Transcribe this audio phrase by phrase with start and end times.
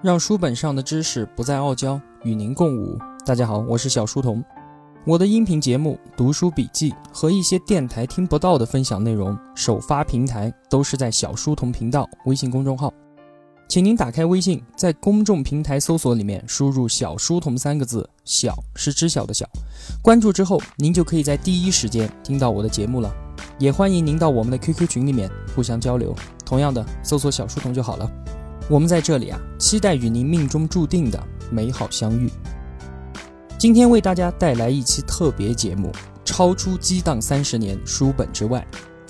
[0.00, 2.96] 让书本上的知识不再傲娇，与您共舞。
[3.26, 4.44] 大家好，我是小书童。
[5.04, 12.94] 我的音频节目、读书笔记和一些电台听不到的分享内容，首发平台都是在小书童频道微信公众号。
[13.68, 19.44] 请您打开微信，在公众平台搜索里面输入“小书童”三个字，小是知晓的小。
[20.00, 23.12] 关注之后，您就可以在第一时间听到我的节目了。
[23.58, 26.14] 也欢迎您到我们的 QQ 群里面互相交流。
[26.44, 28.08] 同样的，搜索“小书童”就好了。
[28.70, 31.18] 我们在这里啊，期待与您命中注定的
[31.50, 32.30] 美好相遇。
[33.58, 35.90] 今天为大家带来一期特别节目，
[36.22, 38.66] 超出激荡三十年书本之外，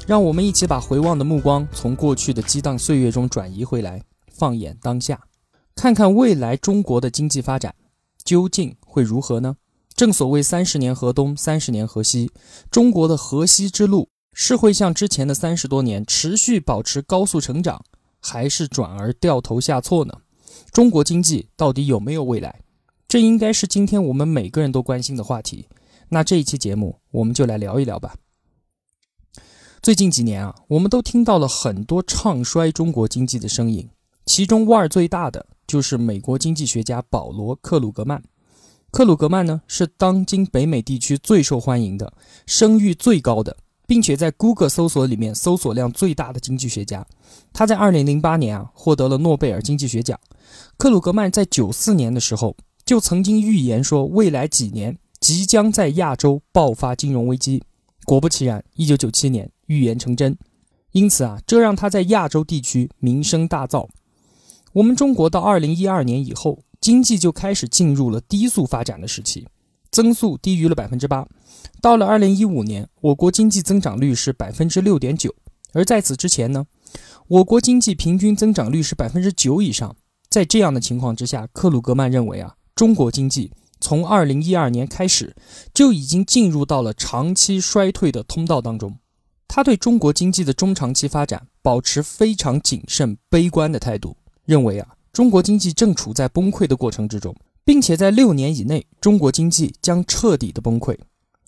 [0.06, 4.00] 让我们一起把回望的目光从过去的激荡岁月中转移回来，
[4.32, 5.20] 放眼当下，
[5.74, 7.74] 看看未来中国的经济发展
[8.22, 9.56] 究竟会如何呢？
[9.96, 12.30] 正所谓三十年河东，三十年河西，
[12.70, 17.82] 中国的河西之路是会像之前的三十多年持续保持高速成长。
[18.20, 20.12] 还是转而掉头下挫呢？
[20.72, 22.61] 中国经济到底有没有未来？
[23.06, 25.66] 这应该是今天我们每个人都关心的话题。
[26.11, 28.14] 那这一期节目，我们就来聊一聊吧。
[29.80, 33.89] 最近几年啊，我们都听到了很多唱衰中国经济的声音，
[34.27, 38.22] 其中腕儿最大的就是美国经济学家保罗·克鲁格曼。
[38.91, 42.12] 克鲁格曼呢，是当今北美地区最受欢迎的、
[42.46, 43.56] 声誉最高的。
[43.89, 47.06] 并且在 Google 搜索里面搜索量最大的经济学家，
[47.55, 50.20] 他在2008年啊获得了诺贝尔经济学奖。
[50.77, 57.62] 克鲁格曼在94年的时候就曾经预言说，未来几年即将在亚洲爆发金融危机。
[58.05, 60.36] 果不其然，1997年预言成真。
[60.92, 63.89] 因此啊，这让他在亚洲地区名声大噪。
[64.75, 69.47] 我们中国到2012年以后，经济就开始进入了低速发展的时期。
[69.91, 71.27] 增速低于了百分之八，
[71.81, 75.34] 到了二零一五年，我国经济增长率是百分之六点九，
[75.73, 76.67] 而在此之前呢，
[77.28, 79.95] 我国经济平均增长率是百分之九以上。
[80.29, 85.35] 在这样的情况之下，克鲁格曼认为啊，中国经济从二零一二年开始
[85.73, 88.98] 就已经进入到了长期衰退的通道当中。
[89.47, 97.35] 他对中国经济的中长期发展保持非常谨慎、悲观的态度，认为啊，中国经济正处在崩溃的过程之中。
[97.68, 100.97] 并且在六年以内，中国经济将彻底的崩溃。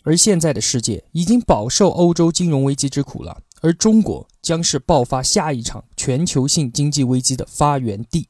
[0.03, 8.29] 而现在的世界已经饱受欧洲金融危机之苦了，而中国将是爆发下一场全球性经济危机的发源地。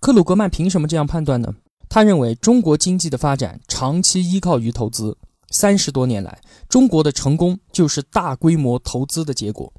[0.00, 1.54] 克鲁格曼凭什么这样判断呢？
[1.88, 5.16] 他认为中国经济的发展长期依靠于投资，
[5.50, 9.72] 三十多年来，中国的成功就是大规模投资的结果。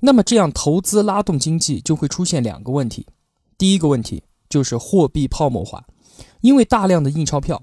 [0.00, 3.06] 那么这样投资拉动经济，就会出现两个问题。
[3.56, 4.22] 第一个问题。
[4.50, 5.84] 就是货币泡沫化，
[6.40, 7.60] 因为大量的印钞票，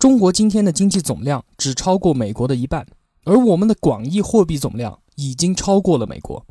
[0.00, 2.86] 中国今天的经济总量只超过美国的一半，
[3.24, 6.42] 而我们的广义货币总量已经超过了美国，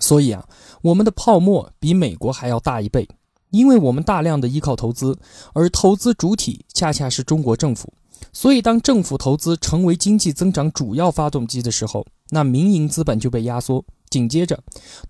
[0.00, 0.44] 所以啊，
[0.82, 3.08] 我们的泡沫比美国还要大一倍，
[3.50, 5.16] 因为我们大量的依靠投资，
[5.52, 7.92] 而投资主体恰恰是中国政府，
[8.32, 13.84] 所以当政府投资成为经济增长主要发动机的时候，那民营资本就被压缩。
[14.10, 14.60] 紧接着，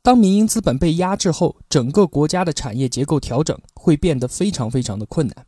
[0.03, 5.47] 当民营资本被压制后，整个国家的产业结构调整会变得非常非常的困难。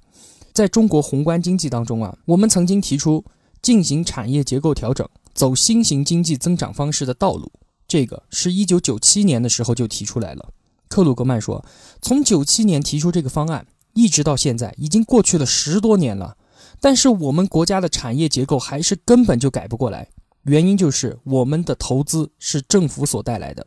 [0.59, 3.25] 在中国宏观经济当中啊，我们曾经提出
[3.63, 7.53] 进行产业结构调整，走新型经济增长方式的道路。
[7.87, 10.49] 这个是一九九七年的时候就提出来了。
[10.89, 11.65] 克鲁格曼说，
[12.03, 16.37] 从九七年提出这个方案，一直到现在，已经过去了十多年了，
[16.81, 20.09] 但是我们国家的产业结构还是根本就改不过来。
[20.43, 23.65] 原因就是我们的投资是政府所带来的，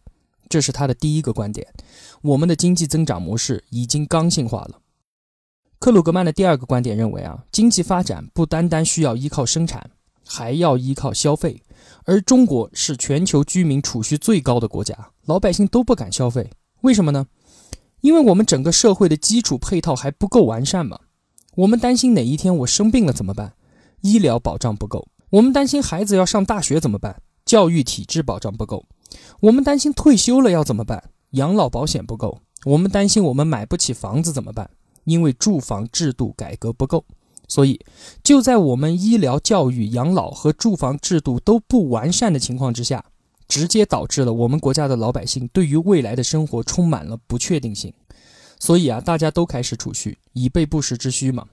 [0.50, 1.66] 这是他的第一个观点。
[2.22, 4.81] 我们的经济增长模式已经刚性化了。
[5.82, 9.90] 克鲁格曼的第二个观点认为啊，经济发展不单单需要依靠生产，
[10.24, 11.60] 还要依靠消费。
[12.04, 17.26] 而中国是全球居民储蓄最高的国家，老百姓都不敢消费，为什么呢？
[18.02, 21.00] 因为我们整个社会的基础配套还不够完善嘛。
[21.56, 23.54] 我们担心哪一天我生病了怎么办？
[24.02, 25.08] 医疗保障不够。
[25.32, 27.24] 我们担心孩子要上大学怎么办？
[27.44, 28.86] 教育体制保障不够。
[29.40, 31.10] 我们担心退休了要怎么办？
[31.32, 32.42] 养老保险不够。
[32.66, 34.70] 我们担心我们买不起房子怎么办？
[35.04, 37.04] 因为住房制度改革不够。
[37.48, 37.80] 所以，
[38.24, 43.04] 就在我们医疗、教育、养老和住房制度都不完善的情况之下，
[43.48, 47.94] 直接导致了我们国家的老百姓对于未来的生活充满了不确定性。
[48.58, 51.46] 所以啊，大家都开始储蓄，以备不时之需嘛。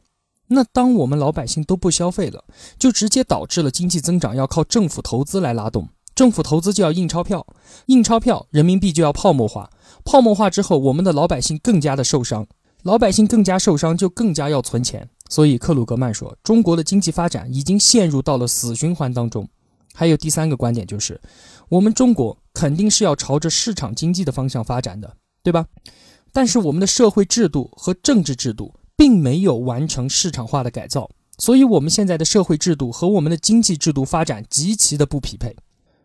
[0.46, 2.44] 那当我们老百姓都不消费了，
[2.78, 7.44] 就直接导致了经济增长要靠政府投资来拉动，政府投资就要印钞票，
[7.86, 9.68] 印钞票，人民币就要泡沫化，
[10.04, 12.46] 泡沫化之后，我们的老百姓更加的受伤，
[12.82, 15.08] 老百姓更加受伤，就更加要存钱。
[15.28, 19.48] 所以克鲁格曼说，中国的经济发展已经陷入到了死循环当中。
[19.92, 21.20] 还有第三个观点就是，
[21.68, 25.66] 我们中国肯定是要朝着市场经济的方向发展的，对吧？
[26.32, 35.56] 但是我们的社会制度和政治制度并没有完成市场化的改造，所以我们现在的社会制度和我们的经济制度发展极其的不匹配。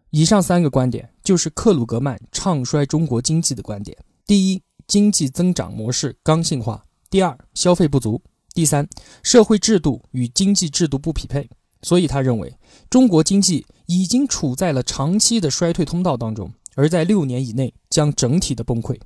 [0.09, 4.61] 以上三个观点就是克鲁格曼唱衰中国经济的观点：第一，
[4.93, 6.79] 经济增长模式刚性化；
[7.09, 8.21] 第二，消费不足；
[8.53, 8.87] 第三，
[9.23, 11.49] 社会制度与经济制度不匹配。
[11.81, 12.55] 所以他认为，
[12.91, 18.99] 中国经济已经处在了长期的衰退通道当中，而在六年以内将整体的崩溃。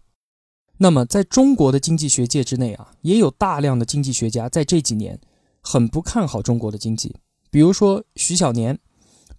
[0.79, 5.17] 那么，在中国的经济学界之内啊，也有大量的经济学家在这几年
[5.61, 7.15] 很不看好中国的经济，
[7.49, 8.77] 比如说徐小年，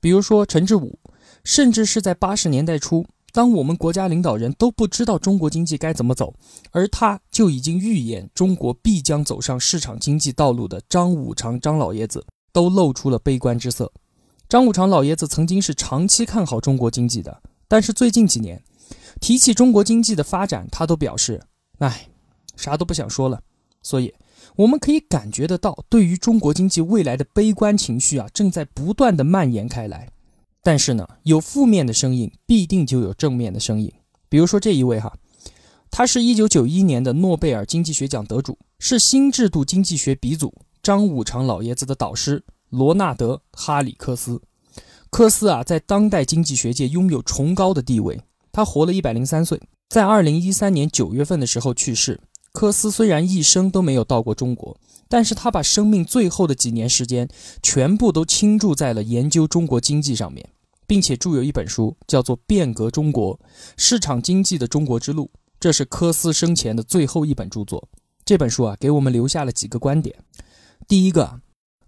[0.01, 0.99] 比如说陈志武，
[1.45, 6.35] 甚至是在八十年代初，当我们国家领导人都不知道中国经济该怎么走，
[6.71, 12.25] 而他就已经预言中国必将走上市场经济道路的张五常张老爷子。
[12.51, 13.93] 都露出了悲观之色。
[14.49, 18.61] 张五常老爷子曾经是长期看好中国经济的，但是最近几年
[19.21, 21.41] 提起中国经济的发展，他都表示
[21.79, 22.09] ：“哎，
[22.57, 23.41] 啥都不想说了。”
[23.83, 24.13] 所以
[24.57, 30.09] 我们可以感觉得到，对于中国经济未来的悲观情绪啊，正在不断的蔓延开来。
[30.69, 33.91] 但是呢，有负面的声音，必定就有正面的声音。
[34.29, 35.17] 比如说这一位哈，
[35.91, 40.53] 他是一九九一年的诺贝尔经济学奖得主，是新制度经济学鼻祖。
[40.83, 44.43] 张五常老爷子的导师罗纳德·哈里克斯，
[45.09, 48.21] 科斯啊，在当代经济学界拥有崇高的地位。
[48.53, 52.21] 他活了一百零三岁，在二零一三年九月份的时候去世。
[52.53, 54.77] 科斯虽然一生都没有到过中国，
[55.09, 57.27] 但是他把生命最后的几年时间
[57.63, 60.47] 全部都倾注在了研究中国经济上面，
[60.89, 63.39] 并且著有一本书，叫做《变革中国：
[63.77, 65.27] 市场经济的中国之路》，
[65.61, 67.89] 这是科斯生前的最后一本著作。
[68.25, 70.17] 这本书啊，给我们留下了几个观点。
[70.89, 71.41] 第一个，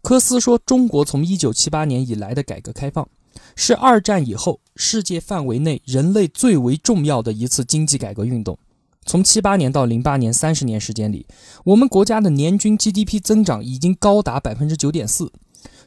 [0.02, 3.08] 科斯说，中国从一九七八年以来的改革开放，
[3.56, 8.58] 是二战以后世界范围内人类最为重要的一次经济改革运动。
[9.06, 11.26] 从七八年到零八年三十年时间里，
[11.64, 15.32] 我们国家的年均 GDP 增长已经高达百分之九点四，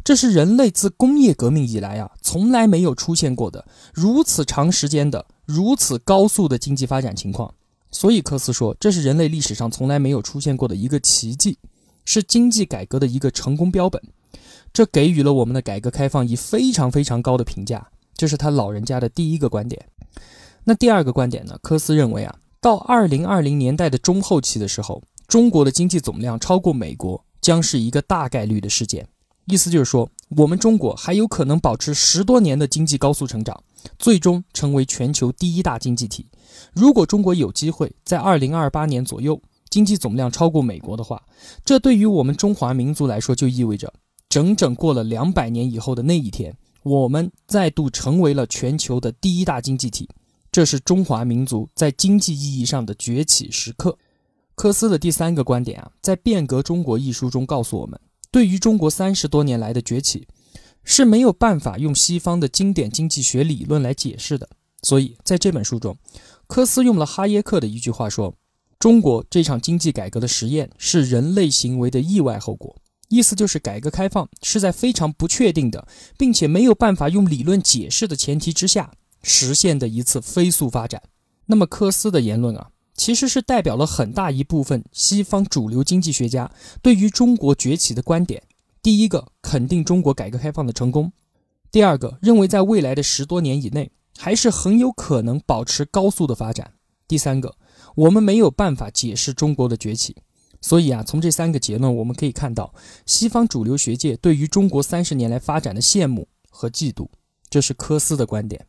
[0.04, 7.54] 这是人类自工业革命以来啊从来没有出现过的如此长时间的如此高速的经济发展情况。
[7.90, 11.58] 所以科斯说，这是人类历史上从来没有出现过的一个奇迹。
[12.06, 14.02] 是经济改革的一个成功标本，
[14.74, 17.88] 这给予了我们的改革开放以非常非常高的评价。
[18.18, 19.86] 这是他老人家的第一个观点。
[20.66, 21.58] 那第二个观点呢？
[21.62, 29.08] 科斯认为啊，到二零二零年代的中后期的时候，中国的经济总量超过美国将是一个大概率的事件。
[29.46, 33.62] 意思就是说，我们中国还有可能保持十多年的经济高速成长，
[34.00, 36.26] 最终成为全球第一大经济体。
[36.74, 41.22] 如果中国有机会在二零二八年左右，经济总量超过美国的话，
[41.66, 43.92] 这对于我们中华民族来说，就意味着
[44.30, 50.08] 整整过了两百年以后的那一天，我们再度成为了全球的第一大经济体。
[50.52, 53.98] 这是中华民族在经济意义上的崛起时刻。
[54.56, 58.00] 科斯的第三个观点啊，在《变革中国》一书中告诉我们，
[58.34, 60.28] 对于中国三十多年来的崛起，
[60.84, 64.50] 是没有办法用西方的经典经济学理论来解释的。
[64.82, 65.96] 所以在这本书中，
[66.48, 68.36] 科斯用了哈耶克的一句话说。
[68.80, 72.76] 中国这场经济改革的实验是人类行为的意外后果，
[73.08, 75.88] 意思就是改革开放是在非常不确定的，
[76.18, 78.92] 并且没有办法用理论解释的前提之下
[79.22, 81.02] 实现的一次飞速发展。
[81.46, 88.44] 那么科斯的言论啊，其实是代表了很大一部分西方主流经济学家对于中国崛起的观点。
[88.82, 91.10] 第一个，肯定中国改革开放的成功；
[91.72, 96.68] 第二个，认为在未来的十多年以内，还是很有可能保持高速的发展；
[97.08, 97.56] 第三个。
[97.96, 100.18] 我们没有办法解释中国的崛起，
[100.62, 102.74] 所以啊，从这三个结论我们可以看到，
[103.06, 107.08] 西方主流学界对于中国三十年来发展的羡慕和嫉妒，
[107.50, 108.66] 这是科斯的观点。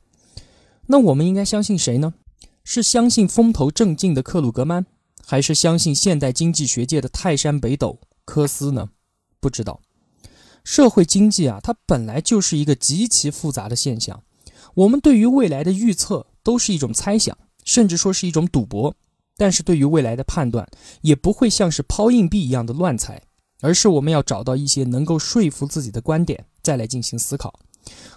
[0.86, 2.14] 那我们应该相信谁呢？
[2.64, 4.84] 是相信风头正劲的克鲁格曼，
[5.26, 8.88] 还是相信现代经济学界的泰山北斗科斯呢？
[9.38, 9.80] 不知道。
[10.64, 14.22] 社会经济啊，它本来就是一个极其复杂的现象，
[14.74, 18.96] 我们对于未来的预测都是一种猜想，甚至说是一种赌博。
[19.36, 20.66] 但是对于未来的判断，
[21.02, 23.20] 也不会像是抛硬币一样的乱猜，
[23.60, 27.52] 而是我们要找到一些能够说服自己的观点，再来进行思考。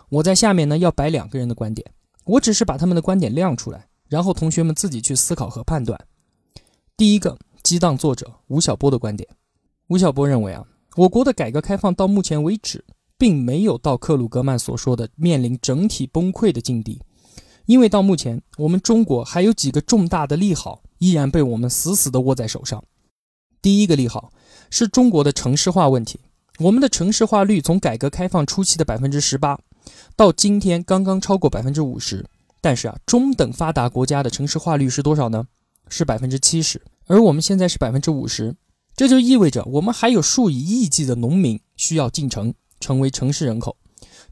[0.09, 1.91] 我在下面呢要摆两个人的观点，
[2.23, 5.99] 我只是把他们的观点亮出来，然后同学们自己去思考和判断。
[6.95, 9.27] 第一个，激荡作者吴晓波的观点，
[9.87, 12.83] 吴晓波认为啊，我国的改革开放到目前为止，
[13.17, 17.01] 并没有到克鲁格曼所说的面临整体崩溃的境地，
[17.65, 20.81] 因为到目前我们中国还有几个重大的利好。
[20.99, 22.83] 依然被我们死死地握在手上。
[23.61, 24.33] 第一个利好
[24.71, 26.19] 是中国的城市化问题。
[26.57, 29.59] 我们的城市化率从改革开放初期的百分之十八，
[30.15, 32.25] 到今天刚刚超过百分之五十。
[32.67, 35.47] 但是啊，中等发达国家的城市化率是多少呢？
[35.87, 36.81] 是百分之七十。
[37.05, 38.57] 而我们现在是百分之五十，
[38.93, 43.77] 这就意味着我们还有数以亿计的农民需要进城，成为城市人口。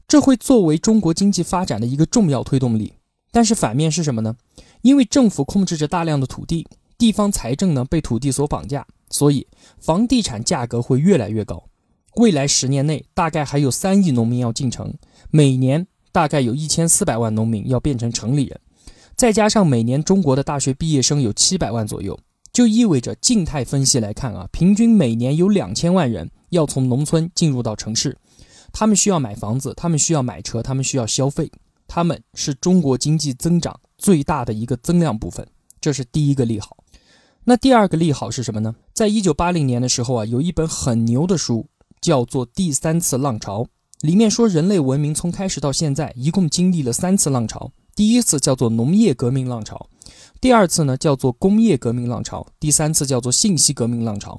[0.06, 2.92] 这会作为中国经济发展的一个重要推动力。
[3.32, 4.36] 但是反面是什么呢？
[4.82, 9.46] 因为政府控制着大量的土地，地方财政呢被土地所绑架，所以
[9.78, 11.70] 房地产价格会越来越高。
[12.16, 14.92] 未来十年内，大概还有三亿农民要进城，
[15.30, 18.58] 每年大概有一千四百万农民要变成城里人，
[19.16, 22.18] 再加上每年中国的大学毕业生有七百万左右，
[22.54, 28.16] 就意味着静态分析来看啊，平均每年有两千万人要从农村进入到城市，
[28.72, 31.52] 他们需要买房子，他们需要买车，他们需要消费。
[31.86, 35.46] 他们是中国经济增长最大的一个增量部分，
[35.82, 36.78] 这是第一个利好。
[37.44, 38.74] 那第二个利好是什么呢？
[38.94, 41.66] 在一九八零年的时候啊，有一本很牛的书，
[42.00, 43.64] 叫做《第三次浪潮》，
[44.00, 47.72] 里面说人类文明从开始到现在一共经历了三次浪潮。
[47.94, 49.88] 第一次叫做农业革命浪潮，
[50.38, 54.38] 第二次呢叫做工业革命浪潮，第三次叫做信息革命浪潮。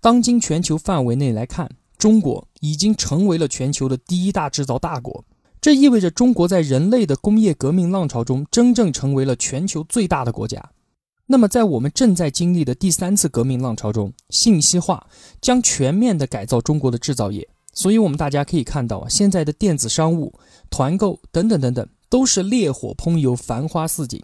[0.00, 5.24] 当今全球范围内来看，中国已经成为了全球的第一大制造大国。
[5.60, 10.70] 这意味着中国在人类的工业革命浪潮中真正成为了全球最大的国家。
[11.26, 15.06] 那么，在我们正在经历的第三次革命浪潮中，信息化
[15.40, 17.48] 将全面的改造中国的制造业。
[17.74, 20.32] 所以，我们大家可以看到啊，现在的电子商务、
[20.70, 24.22] 团购等等等等，都是烈火烹油、繁花似锦。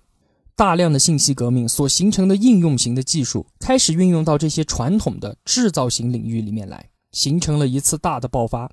[0.57, 8.71] 大量的信息革命所形成的应用型的技术，开始运用到这些传统的制造型领域里面来，形成了一次大的爆发。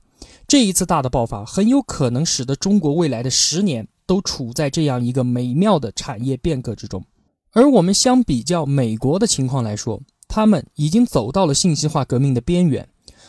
[0.48, 7.04] 这一次大的爆发很有可能使得中国未来的十年都处在这样一个美妙的产业变革之中，
[7.52, 12.88] 而我们相比较美国的情况来说，他们已经走到了信息化革命的边缘，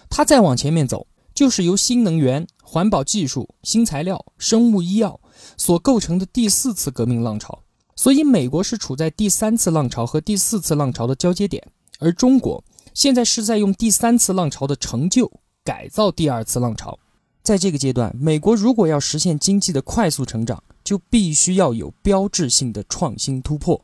[0.09, 1.07] 它再往前面走，
[1.39, 5.21] 就是由新能源、环保技术、新材料、生物医药
[5.57, 7.63] 所构成的第四次革命浪潮。
[7.95, 11.65] 所以，美国是处在第三次浪潮和第四次浪潮的交接点，
[12.01, 15.31] 而中国现在是在用第三次浪潮的成就。
[15.63, 16.99] 改造第二次浪潮，
[17.45, 23.81] 在这个阶段，美国如果要实现经济的快速成长，就必须要有标志性的创新突破。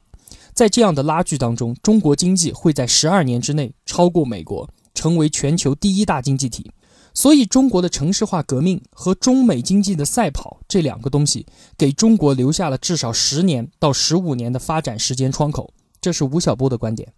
[0.52, 6.68] 在这样的拉锯当中，中国经济会在十二年之内超过美国，成为全球第一大经济体。
[7.16, 11.46] 所以，中国的城市化革命和中美经济的赛跑这两个东西，
[11.78, 15.72] 给中国留下了至少十年到十五年的发展时间窗口。
[16.00, 17.10] 这是吴晓波的观点，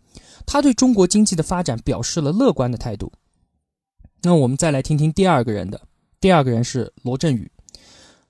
[0.45, 3.11] 他对中国经济的发展表示了乐观的态度。
[4.23, 5.81] 那我们再来听听第二个人的，
[6.21, 7.51] 第二个人是罗振宇，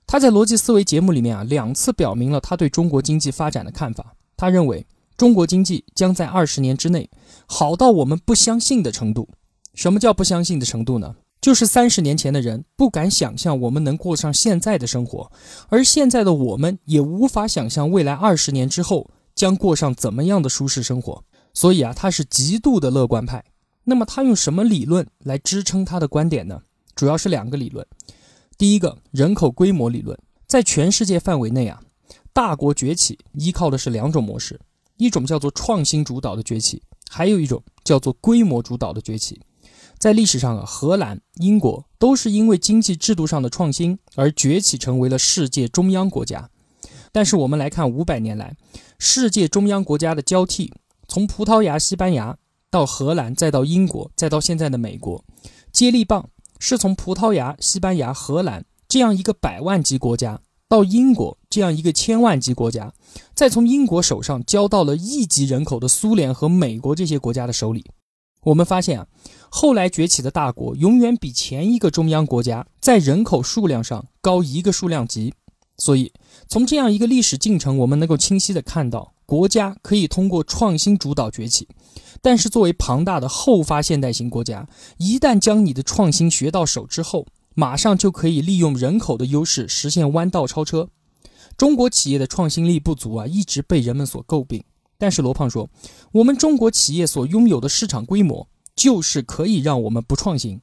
[0.07, 4.15] 他在逻辑思维节目里面啊两次表明了他对中国经济发展的看法。
[4.37, 7.09] 他认为中国经济将在二十年之内
[7.45, 9.27] 好到我们不相信的程度。
[9.73, 11.15] 什么叫不相信的程度呢？
[11.39, 15.31] 就是三十年前的人不敢想象我们能过上现在的生活，
[15.69, 21.23] 而现在的我们也无法想象未来二十年之后将过上怎么样的舒适生活。
[21.53, 23.43] 所以啊，他是极度的乐观派。
[23.83, 26.61] 那么他用什么理论来支撑他的观点呢？
[26.93, 27.85] 主要是两个理论。
[28.57, 30.17] 第一个，人口规模理论，
[30.47, 31.81] 在全世界范围内啊，
[32.33, 34.59] 大国崛起依靠的是两种模式，
[34.97, 39.39] 一种叫做创新主导的崛起，还有一种叫做规模主导的崛起。
[39.97, 46.49] 在历史上啊，荷兰、英国都是因为经济制度上的创新而崛起成为了世界中央国家。
[47.11, 48.55] 但是我们来看五百年来，
[48.99, 50.71] 世界中央国家的交替，
[51.07, 52.37] 从葡萄牙、西班牙。
[52.69, 55.23] 到荷兰，再到英国，再到现在的美国，
[55.71, 62.93] 接力棒是从葡萄牙、西班牙、荷兰这样一个百万级国家，到英国这样一个千万级国家，
[63.33, 67.89] 再从英国手上交到了亿级人口的苏联和美国这些国家的手里。
[68.43, 69.07] 我们发现啊，
[69.49, 75.33] 后来崛起的大国永远比前一个中央国家在人口数量上高一个数量级。
[75.79, 76.11] 所以，
[76.47, 81.67] 从这样一个历史进程，我们能够清晰的看到，国家可以通过创新主导崛起。
[82.19, 84.67] 但是，作为庞大的后发现代型国家，
[84.97, 90.89] 一旦将你的创新学到手之后，马上就可以利用人口的优势实现弯道超车。
[91.55, 94.63] 中国企业的创新力不足啊，一直被人们所诟病。
[94.97, 95.69] 但是罗胖说，
[96.11, 100.59] 我们中国企业所拥有的市场规模，就是可以让我们不创新。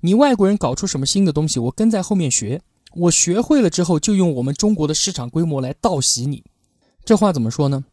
[0.00, 2.60] 你外国人搞出什么新的东西，我跟在后面学。
[2.94, 6.42] 我学会了之后，就用我们中国的市场规模来倒袭你。
[7.04, 7.84] 这话怎么说呢？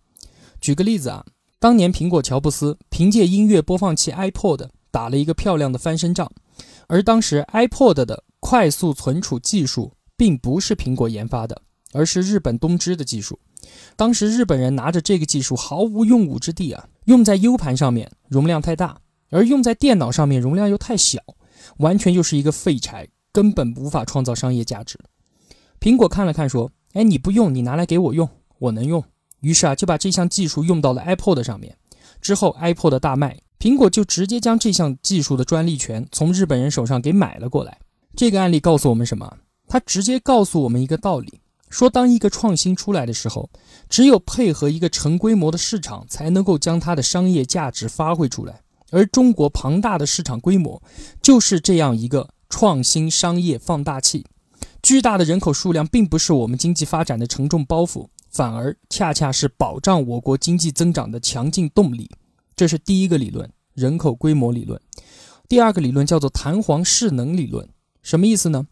[0.62, 1.26] 举个例子啊。
[1.58, 6.32] 当年苹果乔布斯凭借音乐播放器 iPod 打了一个漂亮的翻身仗，
[6.88, 11.60] 而当时 iPod 的快速存储技术并不是苹果研发的，
[11.92, 13.40] 而是日本东芝的技术。
[13.96, 21.20] 当时日本人拿着这个技术毫无用武之地啊，用在 U 盘上面容量太大，而用在电脑上面容量又太小，
[21.78, 25.00] 完全就是一个废柴，根本无法创造商业价值。
[25.80, 28.28] 苹果看了看说：“哎，你不用，你拿来给我用，
[28.60, 29.04] 我能用。”
[29.42, 31.78] 于是啊，就把这项技术用到了 iPod 上面，
[32.22, 37.78] 之后 iPod 大卖，苹果就直接将这项技术的专利权从日本人手上给买了过来。
[38.16, 39.38] 这个案例告诉我们什么？
[39.68, 43.50] 它直接告诉我们一个道理：说当一个创新出来的时候，
[43.90, 48.62] 只有配合一个成规模的市场，才能够将它的商业价值发挥出来。
[48.92, 50.82] 而中国庞大的市场规模，
[51.22, 54.26] 就是这样一个创新商业放大器。
[54.82, 62.10] 巨大的人口数量并不是我们经济发展的沉重包袱，反而恰恰是保障我国经济增长的强劲动力。
[62.56, 64.80] 这是第一个理论，人口规模理论。
[65.50, 67.68] 第二个理论叫做弹簧势能理论，
[68.02, 68.68] 什么意思呢？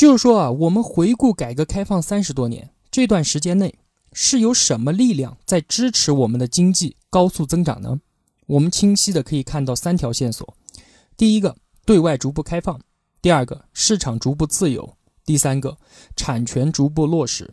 [0.00, 3.74] 就是说啊，我们回顾改革开放三十多年这段时间内，
[4.14, 8.00] 是有什么力量在支持我们的经济高速增长呢？
[8.46, 10.56] 我们清晰的可以看到三条线索：
[11.18, 11.54] 第一个，
[11.84, 12.78] 对外逐步开放；
[13.20, 14.96] 第二个，市场逐步自由。
[15.26, 15.76] 第三个，
[16.16, 17.52] 产权逐步落实，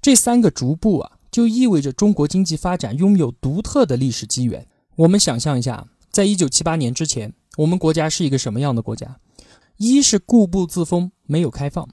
[0.00, 4.64] 这三个逐步啊，就意味着中国经济发展拥有独特的历史机缘。
[4.94, 9.18] 我们想象一下，在一九七八年之前，我们国家是一个什么样的国家？
[9.78, 11.86] 一是固步自封，没有开放；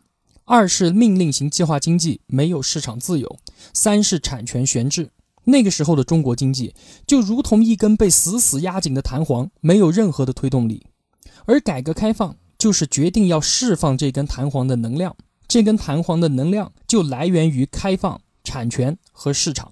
[0.43, 3.27] 二是命令型计划经济，没有市场自由；
[3.73, 5.11] 三是产权悬置。
[5.43, 6.73] 那个时候的中国经济
[7.05, 10.83] 就如同一根被死死压紧的弹簧，没有任何的推动力。
[11.45, 15.15] 而改革开放就是决定要释放这根弹簧的能量。
[15.47, 19.71] 这根弹簧的能量就来源于开放、产权和市场，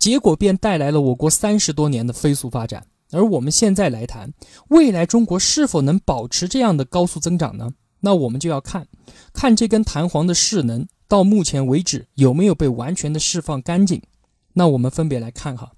[0.00, 2.88] 结果便带来了我国三十多年的飞速发展。
[3.12, 4.32] 而我们现在来谈
[4.68, 7.70] 未来中国是否能保持这样的高速增长呢？
[8.00, 8.86] 那我们就要看
[9.32, 14.02] 看这根弹簧的势能到目前为止有没有被完全的释放干净。
[14.52, 15.72] 那我们分别来看哈，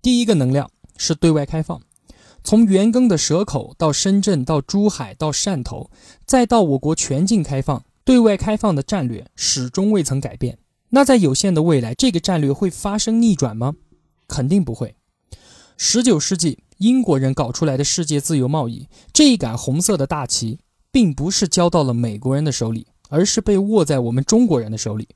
[0.00, 1.80] 第一个能量是对外开放，
[2.42, 5.90] 从原庚的蛇口到深圳到珠海到汕头，
[6.24, 7.84] 再到我国全境开放。
[8.04, 10.58] 对外开放的战略始终未曾改变。
[10.90, 13.74] 那在有限的未来，这个战略会发生逆转吗？
[14.28, 14.94] 肯定不会。
[15.76, 20.58] 十九世纪英国人搞出来的世界自由贸易这一杆红色的大旗，
[20.90, 25.08] 并不是交到了美国人的手里，而是被握在我们中国人的手里。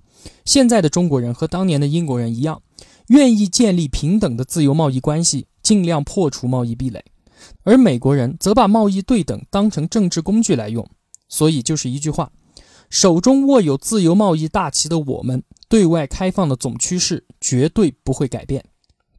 [0.45, 2.63] 现在的中国人和当年的英国人一样，
[3.09, 7.01] 愿意建立平等的自由贸易关系，尽量破除贸易壁垒；
[7.65, 10.87] 而美国人则把贸易对等当成政治工具来用。
[11.29, 12.31] 所以就是一句话。
[12.91, 18.65] 手中握有自由贸易大旗的我们，对外开放的总趋势绝对不会改变。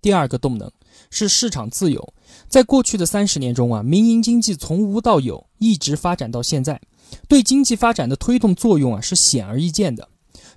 [0.02, 0.70] 第二个动能
[1.12, 2.14] 是市场自由。
[2.50, 6.82] 在过去的三十年中啊，民营经济从无到有，一直发展到现在，
[7.28, 10.10] 对经济发展的推动作用啊是显而易见的。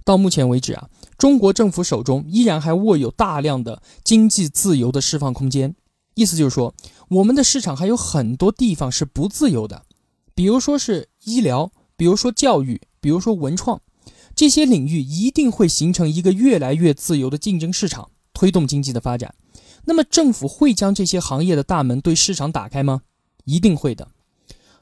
[0.03, 0.89] 到目前为止啊，
[1.19, 5.75] 中国政府手中依然还握有大量的经济自由的释放空间。
[6.15, 6.75] 意思就是说，
[7.09, 9.85] 我们的市场还有很多地方是不自由的，
[10.35, 12.81] 比如说是医疗，比如说教育。
[13.01, 13.83] 比如说文创
[14.35, 19.35] 这些领域一定会形成一个越来越自由的竞争市场，推动经济的发展。
[19.87, 23.03] 那么政府会将这些行业的大门对市场打开吗？
[23.45, 24.09] 一定会的。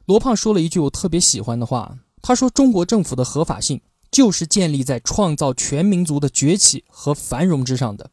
[0.06, 8.10] 罗胖说了一句我特别喜欢的话，他说：“中国政府的合法性就是建立在创造全民族的崛起和繁荣之上的。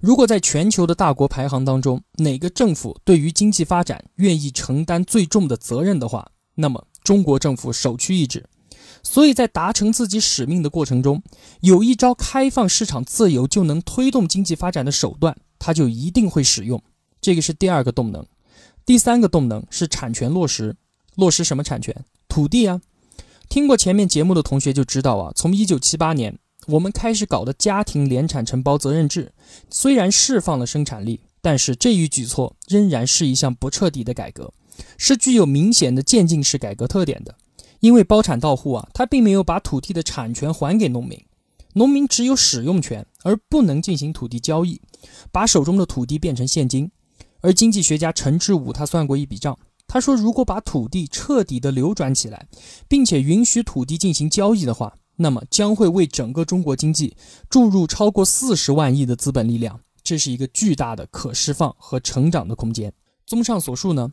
[0.00, 8.44] 如果在全球的大国排行当中，哪个政府对于经济发展愿意承担最重的责任的话，那么中国政府首屈一指。”
[9.04, 11.22] 所以在达成自己使命的过程中，
[11.60, 16.82] 有一招开放市场自由就能推动经济发展的手段，他就一定会使用。
[17.20, 18.26] 这个是第二个动能。
[18.84, 20.74] 第三个动能是产权落实。
[21.14, 21.94] 落实什么产权？
[22.26, 22.80] 土地啊！
[23.48, 29.32] 听过前面节目的同学就知道啊，从一九七八年我们开始搞的家庭联产承包责任制，
[29.70, 34.52] 虽然释放了生产力，但是这一举措仍然是一项不彻底的改革，
[34.96, 37.36] 是具有明显的渐进式改革特点的。
[37.80, 41.22] 因为包产到户啊，他并没有把土地的产权还给农民，
[41.74, 44.80] 农民只有使用权，而不能进行土地交易，
[45.30, 46.90] 把手中的土地变成现金。
[47.40, 52.46] 而经济学家陈志武他算过一笔账，他说，如果把土地彻底的流转起来，
[52.88, 57.16] 并且允许土地进行交易的话，那么将会为整个中国经济
[57.50, 62.92] 注入超过四十万亿的资本力量，这是一个巨大的可释放和成长的空间。
[63.26, 64.08] 综上所述呢，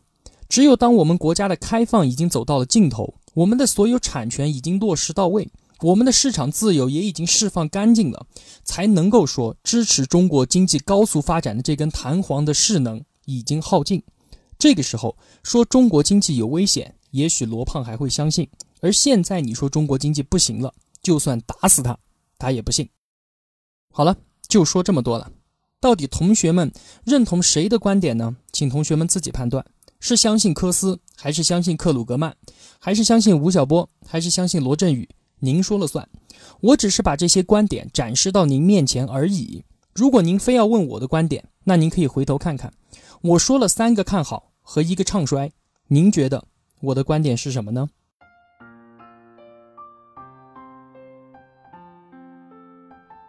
[0.49, 3.13] 只有当我们国家的开放已经走到了尽头。
[3.35, 5.49] 我们的所有产权已经落实到位，
[5.81, 8.25] 我们的市场自由也已经释放干净了，
[8.63, 14.03] 才能够说支持中国经济高速发展的这根弹簧的势能已经耗尽。
[14.57, 18.49] 这个时候说中国经济有危险，也许罗胖还会相信。
[18.81, 21.97] 而现在你说中国经济不行了，就算打死他，
[22.37, 22.89] 他也不信。
[23.93, 25.31] 好了，就说这么多了。
[25.81, 26.71] 到底同学们
[27.05, 28.35] 认同谁的观点呢？
[28.51, 29.65] 请同学们自己判断。
[30.01, 32.35] 是相信科斯，还是相信克鲁格曼，
[32.79, 35.07] 还是相信吴晓波，还是相信罗振宇？
[35.39, 36.07] 您说了算。
[36.61, 39.63] 我只是把这些观点展示到您面前而已。
[39.93, 42.71] 如果您非要问我的观点，那您可以回头看看，
[43.21, 45.51] 我说了三个看好和一个唱衰，
[45.87, 46.43] 您觉得
[46.81, 47.89] 我的观点是什么呢？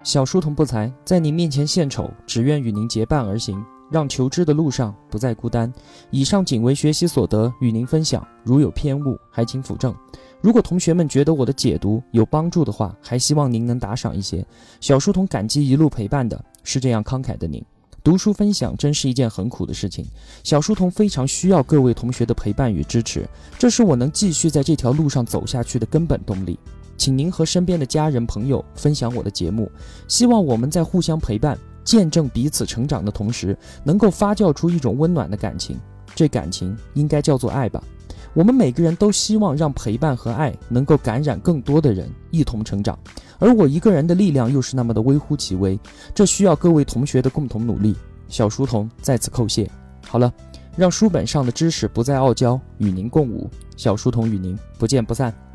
[0.03, 5.71] 小书童不才，在您面前献丑，只愿与您结伴而行，让求知的路上不再孤单。
[6.11, 9.95] 以上仅为学习所得，与您分享，如有偏误，还请斧正。
[10.43, 14.45] 如果同学们觉得我的解读有帮助的话，还希望您能打赏一些。
[14.81, 17.63] 小书童感激一路陪伴的是这样慷慨的您。
[18.03, 20.07] 读书分享真是一件很苦的事情，
[20.43, 26.59] 小书童非常需要各位同学的陪伴与支持，这是我能继续在这条路上走下去的根本动力。
[26.97, 29.71] 请您和身边的家人朋友分享我的节目，
[30.09, 35.79] 希望我们在互相陪伴、见证彼此成长的同时，能够发酵出一种温暖的感情。
[36.15, 37.83] 这感情应该叫做爱吧。
[38.33, 42.99] 我们每个人都希望让陪伴和爱能够感染更多的人，一同成长。
[43.39, 45.79] 而我一个人的力量又是那么的微乎其微，
[46.15, 47.97] 这需要各位同学的共同努力。
[48.29, 49.69] 小书童在此叩谢。
[50.07, 50.33] 好了，
[50.77, 53.51] 让书本上的知识不再傲娇，与您共舞。
[53.77, 55.50] 小书童与您不见不散。